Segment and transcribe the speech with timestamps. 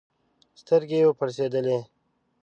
[0.61, 1.77] سترګي یې وپړسېدلې